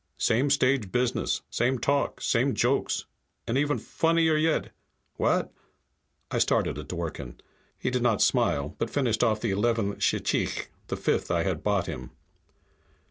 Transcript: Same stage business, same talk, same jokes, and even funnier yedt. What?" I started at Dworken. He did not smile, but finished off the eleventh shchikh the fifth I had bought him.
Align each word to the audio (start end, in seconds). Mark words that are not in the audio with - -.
Same 0.17 0.49
stage 0.49 0.91
business, 0.91 1.43
same 1.51 1.77
talk, 1.77 2.21
same 2.21 2.55
jokes, 2.55 3.05
and 3.45 3.55
even 3.55 3.77
funnier 3.77 4.35
yedt. 4.35 4.71
What?" 5.17 5.53
I 6.31 6.39
started 6.39 6.79
at 6.79 6.87
Dworken. 6.87 7.39
He 7.77 7.91
did 7.91 8.01
not 8.01 8.19
smile, 8.23 8.73
but 8.79 8.89
finished 8.89 9.23
off 9.23 9.41
the 9.41 9.51
eleventh 9.51 9.99
shchikh 9.99 10.69
the 10.87 10.97
fifth 10.97 11.29
I 11.29 11.43
had 11.43 11.61
bought 11.61 11.85
him. 11.85 12.09